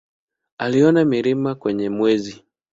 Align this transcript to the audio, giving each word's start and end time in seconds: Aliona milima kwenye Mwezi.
Aliona 0.57 1.05
milima 1.05 1.55
kwenye 1.55 1.89
Mwezi. 1.89 2.43